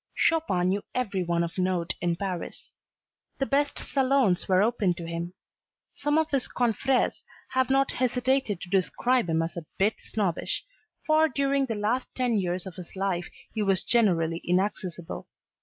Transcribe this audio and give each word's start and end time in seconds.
Chopin 0.15 0.69
knew 0.69 0.81
every 0.95 1.23
one 1.23 1.43
of 1.43 1.59
note 1.59 1.93
in 2.01 2.15
Paris. 2.15 2.73
The 3.37 3.45
best 3.45 3.77
salons 3.87 4.47
were 4.47 4.63
open 4.63 4.95
to 4.95 5.05
him. 5.05 5.35
Some 5.93 6.17
of 6.17 6.31
his 6.31 6.47
confreres 6.47 7.23
have 7.49 7.69
not 7.69 7.91
hesitated 7.91 8.61
to 8.61 8.69
describe 8.71 9.29
him 9.29 9.43
as 9.43 9.55
a 9.55 9.65
bit 9.77 10.01
snobbish, 10.01 10.65
for 11.05 11.29
during 11.29 11.67
the 11.67 11.75
last 11.75 12.09
ten 12.15 12.39
years 12.39 12.65
of 12.65 12.77
his 12.77 12.95
life 12.95 13.27
he 13.53 13.61
was 13.61 13.83
generally 13.83 14.41
inaccessible. 14.43 15.27